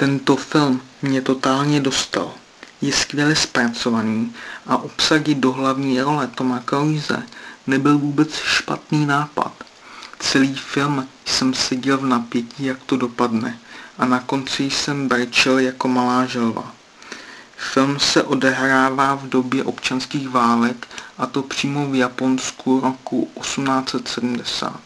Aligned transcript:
Tento 0.00 0.36
film 0.36 0.82
mě 1.02 1.22
totálně 1.22 1.80
dostal. 1.80 2.32
Je 2.80 2.92
skvěle 2.92 3.36
zpracovaný 3.36 4.34
a 4.66 4.76
obsadit 4.76 5.38
do 5.38 5.52
hlavní 5.52 6.00
role 6.00 6.26
Toma 6.26 6.62
Cruise 6.68 7.22
nebyl 7.66 7.98
vůbec 7.98 8.34
špatný 8.34 9.06
nápad. 9.06 9.52
Celý 10.18 10.54
film 10.54 11.08
jsem 11.24 11.54
seděl 11.54 11.98
v 11.98 12.06
napětí, 12.06 12.64
jak 12.64 12.78
to 12.86 12.96
dopadne 12.96 13.58
a 13.98 14.06
na 14.06 14.20
konci 14.20 14.62
jsem 14.62 15.08
brečel 15.08 15.58
jako 15.58 15.88
malá 15.88 16.26
želva. 16.26 16.72
Film 17.56 17.98
se 17.98 18.22
odehrává 18.22 19.14
v 19.14 19.28
době 19.28 19.64
občanských 19.64 20.28
válek 20.28 20.88
a 21.18 21.26
to 21.26 21.42
přímo 21.42 21.86
v 21.86 21.94
Japonsku 21.94 22.80
roku 22.80 23.30
1870. 23.40 24.80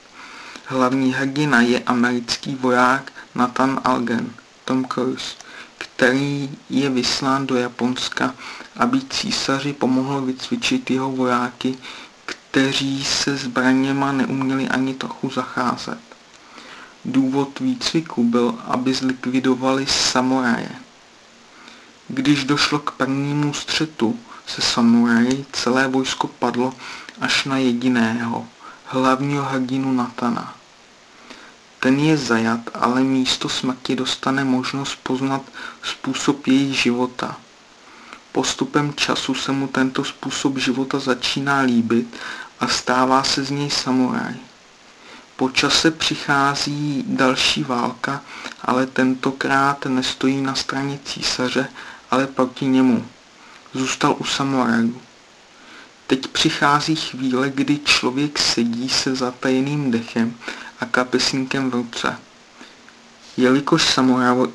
Hlavní 0.67 1.13
hrdina 1.13 1.61
je 1.61 1.81
americký 1.81 2.55
voják 2.55 3.13
Nathan 3.35 3.81
Algen, 3.85 4.31
Tom 4.65 4.85
Cruise, 4.85 5.35
který 5.79 6.51
je 6.71 6.91
vyslán 6.91 7.47
do 7.47 7.57
Japonska, 7.57 8.35
aby 8.77 9.01
císaři 9.01 9.73
pomohl 9.73 10.21
vycvičit 10.21 10.91
jeho 10.91 11.11
vojáky, 11.11 11.79
kteří 12.27 13.05
se 13.05 13.37
zbraněma 13.37 14.13
neuměli 14.13 14.69
ani 14.69 14.95
trochu 14.95 15.31
zacházet. 15.31 15.99
Důvod 17.05 17.61
výcviku 17.61 18.25
byl, 18.25 18.55
aby 18.65 18.95
zlikvidovali 18.95 19.87
samoraje. 19.87 20.71
Když 22.09 22.45
došlo 22.45 22.79
k 22.79 22.91
prvnímu 22.91 23.55
střetu 23.55 24.19
se 24.47 24.63
samuraji, 24.63 25.47
celé 25.53 25.89
vojsko 25.89 26.27
padlo 26.27 26.75
až 27.21 27.45
na 27.45 27.57
jediného, 27.57 28.47
hlavního 28.85 29.45
hrdinu 29.45 29.93
Natana. 29.93 30.55
Ten 31.85 32.01
je 32.01 32.17
zajat, 32.17 32.61
ale 32.75 33.01
místo 33.01 33.49
smrti 33.49 33.97
dostane 33.97 34.45
možnost 34.45 34.99
poznat 35.03 35.43
způsob 35.83 36.47
jejich 36.47 36.83
života. 36.83 37.37
Postupem 38.33 38.95
času 38.95 39.35
se 39.35 39.53
mu 39.53 39.69
tento 39.69 40.05
způsob 40.05 40.59
života 40.59 40.99
začíná 40.99 41.61
líbit 41.61 42.17
a 42.61 42.69
stává 42.69 43.25
se 43.25 43.45
z 43.45 43.51
něj 43.51 43.71
samuraj. 43.71 44.35
Po 45.37 45.51
čase 45.51 45.91
přichází 45.91 47.05
další 47.07 47.65
válka, 47.65 48.23
ale 48.63 48.87
tentokrát 48.87 49.87
nestojí 49.87 50.43
na 50.43 50.55
straně 50.55 50.99
císaře, 51.05 51.69
ale 52.11 52.27
proti 52.27 52.67
němu. 52.67 53.07
Zůstal 53.75 54.17
u 54.19 54.25
samurajů. 54.25 55.01
Teď 56.07 56.27
přichází 56.27 56.97
chvíle, 56.97 57.51
kdy 57.51 57.79
člověk 57.79 58.39
sedí 58.39 58.89
se 58.89 59.15
zatajeným 59.15 59.91
dechem 59.91 60.35
a 60.85 60.87
kapesníkem 60.87 61.71
v 61.71 61.75
ruce. 61.75 62.17
Jelikož 63.37 63.99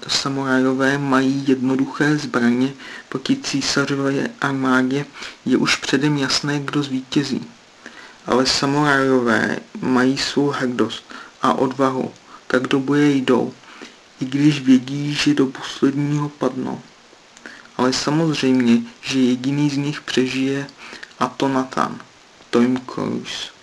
samurajové 0.07 0.97
mají 0.97 1.43
jednoduché 1.47 2.17
zbraně 2.17 2.73
proti 3.09 3.35
císařové 3.35 4.29
armádě, 4.41 5.05
je 5.45 5.57
už 5.57 5.75
předem 5.75 6.17
jasné, 6.17 6.59
kdo 6.59 6.83
zvítězí. 6.83 7.45
Ale 8.25 8.45
samurajové 8.45 9.57
mají 9.81 10.17
svou 10.17 10.49
hrdost 10.49 11.03
a 11.41 11.53
odvahu, 11.53 12.13
tak 12.47 12.67
do 12.67 12.79
boje 12.79 13.11
jdou, 13.11 13.53
i 14.21 14.25
když 14.25 14.61
vědí, 14.61 15.13
že 15.13 15.33
do 15.33 15.45
posledního 15.45 16.29
padnou. 16.29 16.81
Ale 17.77 17.93
samozřejmě, 17.93 18.81
že 19.01 19.19
jediný 19.19 19.69
z 19.69 19.77
nich 19.77 20.01
přežije 20.01 20.67
a 21.19 21.27
to 21.27 21.47
Nathan, 21.47 21.99
Tom 22.49 22.77
Cruise. 22.85 23.58